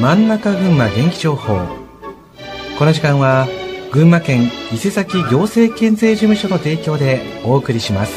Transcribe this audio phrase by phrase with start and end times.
[0.00, 1.56] 真ん中群馬元気情報。
[2.78, 3.46] この時間は
[3.92, 8.12] 群馬県伊勢崎行政県税事務所の提供でお送りします。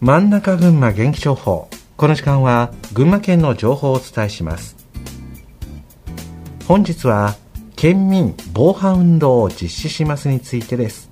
[0.00, 1.70] 真ん中群馬元気情報。
[1.96, 4.76] この時間は群馬県の情報をお伝えします。
[6.68, 7.36] 本日は
[7.84, 11.10] 県民防犯運動を実施しますについてです。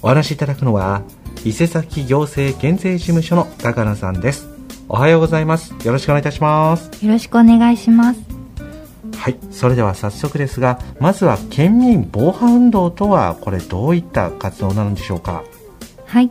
[0.00, 1.02] お話しいただくのは
[1.44, 4.46] 伊勢崎行政県税事務所の高野さんです。
[4.88, 5.74] おはようございます。
[5.84, 7.04] よろしくお願いいたします。
[7.04, 8.20] よろしくお願いします。
[9.16, 9.38] はい。
[9.50, 15.42] それでは早速ですがまずは県民防犯運動とはこれどういった活動なのでしょうか？
[16.06, 16.30] はい。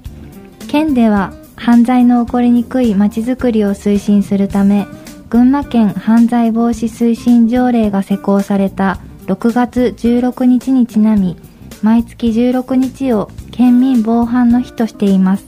[0.70, 4.88] 県では犯罪の起こりにくいまちづくりを推進するため
[5.36, 11.36] 群馬県犯罪防止推進条例が施行された6月16日にちなみ
[11.84, 15.46] 毎月16日を県民防犯の日としています。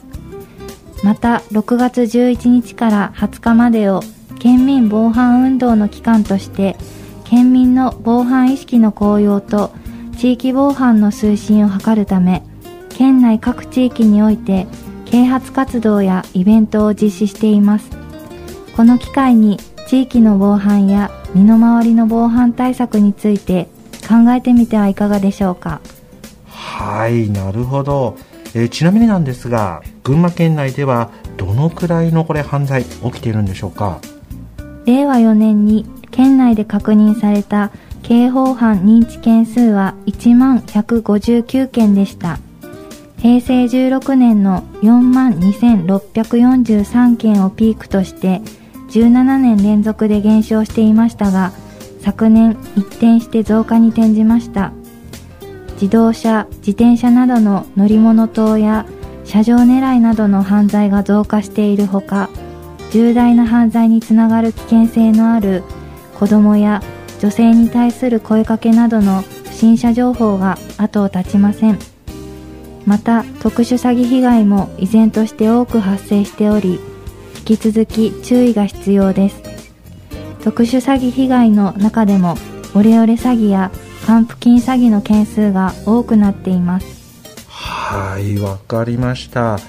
[1.05, 4.01] また6月11日から20日までを
[4.39, 6.75] 県民防犯運動の期間として
[7.23, 9.71] 県民の防犯意識の向上と
[10.17, 12.43] 地域防犯の推進を図るため
[12.89, 14.67] 県内各地域において
[15.05, 17.89] 啓発活動やイベントを実施しています。
[18.75, 19.57] この機会に
[19.87, 23.69] 地域の防犯や身の回りの防犯対策について
[24.07, 25.81] 考えてみてはいかがでしょうか？
[26.49, 28.17] はいなるほど、
[28.53, 33.99] えー、ちなみになんですが群馬県内ではどのくらいのこれ犯罪起きているんでしょうか？
[34.85, 37.71] 令和4年に県内で確認された
[38.03, 42.39] 刑法犯認知件数は1万159件でした。
[43.19, 48.41] 平成16年の4万2643件をピークとして
[48.97, 51.51] 17年連続で減少していましたが
[52.01, 54.71] 昨年一転して増加に転じました。
[55.73, 58.87] 自動車自転車などの乗り物等や
[59.25, 62.29] 車上狙いなどの犯罪が増加しているほか
[62.91, 65.63] 重大な犯罪につながる危険性のある
[66.15, 66.81] 子供や
[67.19, 71.77] 女性に対する声かけなどの不審者情報が後を絶ちません。
[72.87, 76.79] また特殊詐欺被害も依然として多く発生しており
[77.49, 79.41] 引き続き注意が必要です。
[80.43, 82.35] 特殊詐欺被害の中でも
[82.75, 83.71] オレオレ詐欺や
[84.05, 87.47] 還付金詐欺の件数が多くなっています。
[87.47, 89.59] はいわかりました。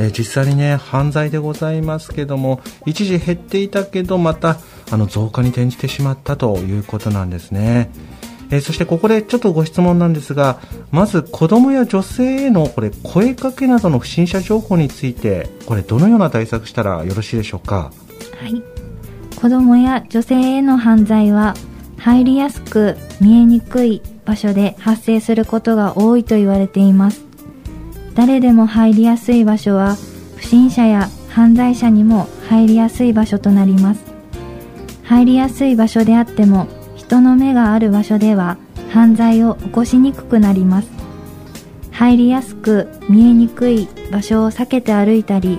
[0.00, 4.56] え実際にね犯罪でございますけども一時減っていたけどまた
[4.90, 7.90] あの増加に転じてしまったということなんですね。
[8.52, 17.90] えそしてここでちょっとご質問なんですがまず子どもや女性へのこれ声かけなどの不審者情報についてこれどのような対策したらよろしいでしょうか？
[18.38, 18.62] はい。
[19.40, 21.54] 子どもや女性への犯罪は
[21.96, 27.24] 入りやすく見えにくい場所で発生することが多いと言われています。
[28.14, 29.96] 誰でも入りやすい場所は
[30.36, 34.02] 不審者や犯罪者にも入りやすい場所となります。
[35.04, 36.66] 入りやすい場所であっても
[37.12, 38.56] 人の目がある場所では
[38.90, 40.88] 犯罪を起こしにくくなります。
[41.90, 45.58] 入りやすく見えにくい場所を避けて歩いたり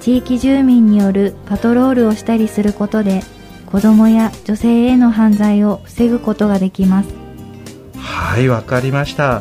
[0.00, 3.22] 地域住民によるパトロールをしたりすることで
[3.64, 7.08] 子供や女性への犯罪を防ぐことができます。
[7.96, 9.40] はいわかりました。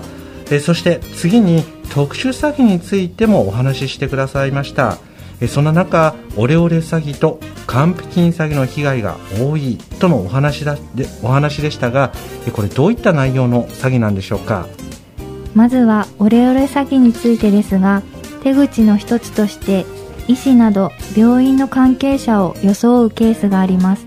[0.50, 4.98] えそして次に特殊詐欺についてもお話ししてくださいました。
[5.48, 12.12] そんな中オレオレ詐欺と還付金詐欺の被害が多いとのお話だでお話でしたが
[12.54, 14.68] これどういった内容の詐欺なんでしょうか？
[15.56, 18.04] まずはオレオレ詐欺についてですが
[18.44, 19.86] 手口の一つとして
[20.28, 24.06] 医師など病院の関係者を装うケースがあります。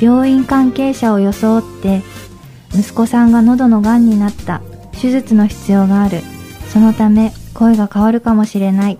[0.00, 2.02] 病院関係者を装って
[2.74, 4.60] 息子さんが喉のがんになった
[5.00, 6.20] 手術の必要がある。
[6.68, 8.98] そのため声が変わるかもしれない。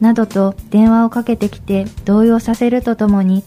[0.00, 3.44] などと電話をかけてきて動揺させるとともに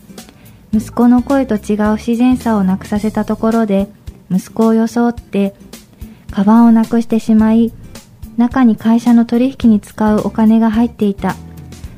[0.73, 3.87] 息子の声と違う自然さをなくさせたところで
[4.31, 5.55] 息子を装って
[6.31, 7.73] カバンをなくしてしまい
[8.38, 11.35] 中に会社の取引に使うお金が入っていた。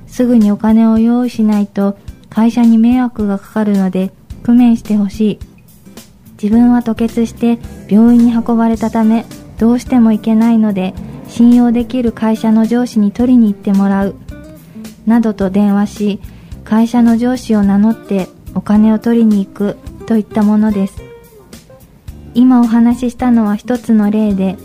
[0.07, 1.97] すぐにお金を用意しないと
[2.29, 4.11] 会社に迷惑がかかるので
[4.45, 5.39] 工面してほしい。
[6.41, 7.59] 自分は吐血して
[7.89, 9.25] 病院に運ばれたため
[9.57, 10.93] どうしても行けないので
[11.29, 14.15] 信用できる会社の上司に取りに行ってもらう。
[15.05, 16.19] などと電話し
[16.63, 21.01] 会社の上司を名乗ってお金を取りに行くといったものです。
[22.33, 24.57] 今お話ししたのは一つの例で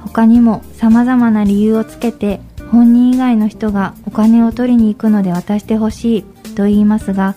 [0.00, 2.40] 他にも様々な理由をつけて
[2.70, 6.22] 本人以外の人がお金を取りに行くので渡してほしい
[6.54, 7.34] と言いますが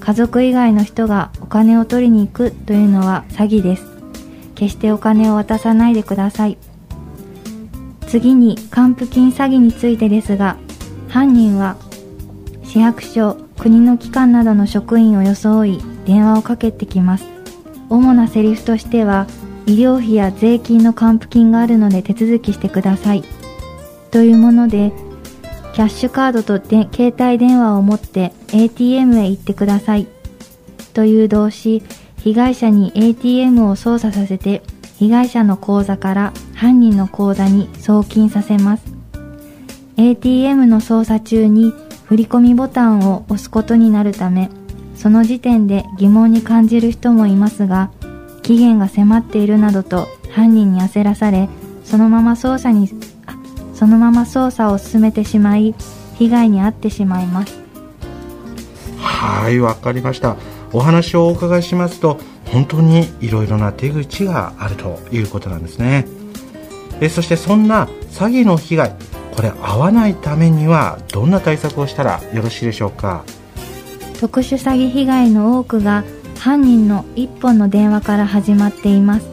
[0.00, 3.86] 家族以外の人がお金を取りに行くというのは詐欺です。
[4.54, 6.58] 決してお金を渡さないでください。
[8.06, 10.56] 次に還付金詐欺についてですが
[11.08, 11.76] 犯人は
[12.70, 17.26] 市役所国の機関などの職員を装い電話をかけてきます。
[17.88, 19.26] 主なセリフとしては
[19.66, 23.24] 医療費や税金の還付金があるので手続きしてください。
[24.12, 24.92] というもので
[25.72, 30.06] キャッシュカードとで携帯電話を持って ATM へ行ってください。
[30.94, 31.82] と誘導し
[32.18, 34.62] 被害者に ATM を操作させて
[34.96, 38.84] 被害者の口座から犯人の口座に送金させます。
[39.96, 41.74] ATM の操作中に
[42.10, 44.50] 振込ボタンを押すことになるため
[44.96, 47.92] その時点で疑問に感じる人もいますが
[48.42, 51.48] 期限が迫っているなどと犯人に焦らされ
[51.84, 52.88] そのまま操作に
[53.74, 55.72] そのまま操作を進めてしまい
[56.18, 57.60] 被害に遭ってしまいます。
[58.98, 60.36] はいわかりました。
[60.72, 66.06] お話をお伺いしますと本当にいろいろな手口があるということなんですね。
[67.00, 68.92] えそしてそんな詐欺の被害
[69.34, 73.24] これ合わないためにはどんな対策をしたらよろしいでしょうか？
[74.20, 76.04] 特殊詐欺被害の多くが
[76.38, 79.28] 犯人の一本の電話から始まっています。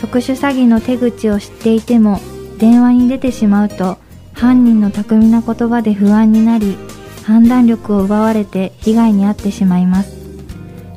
[0.00, 2.20] 特殊詐欺の手口を知っていても
[2.58, 3.98] 電話に出てしまうと
[4.32, 6.76] 犯人の巧みな言葉で不安になり
[7.24, 10.16] 判断力を奪われて被害に遭ってしまいます。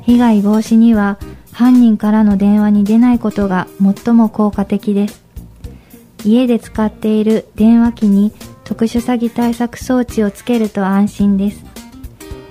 [0.04, 1.18] 被害防止には
[1.52, 5.23] 犯人からの電話に出ないことが最も効果的です。
[6.26, 8.32] 家で使っている電話機に
[8.64, 11.64] 特殊詐欺対策装置をつけると安心です。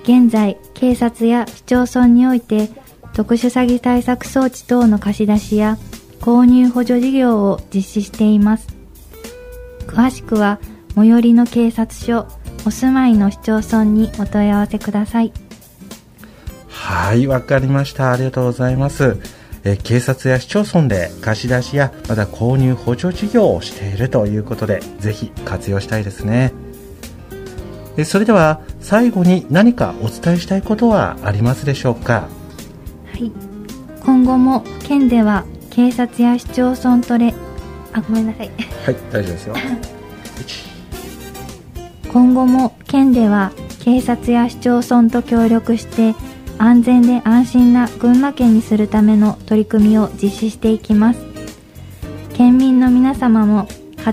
[0.03, 2.69] 現在警察や市町村において
[3.13, 5.77] 特殊詐欺対策装置等の貸し出しや
[6.19, 8.67] 購入補助事業を実施しています。
[9.87, 10.59] 詳しくは
[10.95, 12.27] 最寄りの警察署
[12.65, 15.33] お住まいの市町村にお問い合わせください。
[16.69, 18.11] はいわかりました。
[18.11, 19.17] ありがとうございます。
[19.65, 26.51] え警察や市町村で貸し出しやまた購入補助事業をしているということでぜひ活用したいですね。
[27.95, 32.27] えそれでは最後に何かお伝えしたいことはありますでしょうか？
[33.11, 33.31] はい。
[34.03, 37.33] 今後も県では警察や市町村とれ
[37.93, 38.51] あごめんなさい。
[38.85, 39.55] はい大丈夫ですよ。
[42.11, 43.51] 今後も県では
[43.83, 46.15] 警察や市町村と協力して
[46.57, 51.19] 安全で安心な群馬県にするための取り組みを実施していきます。
[52.33, 53.67] 県民の皆様も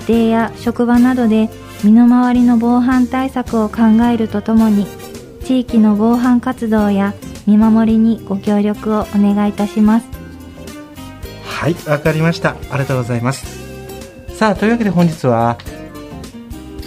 [0.08, 1.48] 家庭や職場などで
[1.82, 4.87] 身の回りの防犯対策を考えるとともに
[5.44, 7.14] 地域の防犯活動や
[7.46, 10.06] 見守りにご協力をお願いいたします。
[11.44, 12.50] はいわかりました。
[12.50, 13.60] ありがとうございます。
[14.37, 15.58] さあというわけで本日は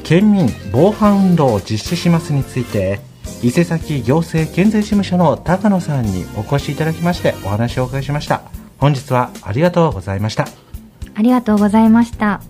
[0.04, 3.00] 県民防犯運動を実施しますについて
[3.44, 8.42] 伊勢崎行政健全事務所の高野さんにお越しいただきましてお話をお伺いしました。
[8.78, 10.48] 本日はありがとうございました。
[11.14, 12.42] ありがとうございました。